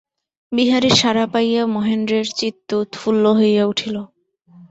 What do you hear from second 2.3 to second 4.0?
চিত্ত উৎফুল্ল হইয়া উঠিল।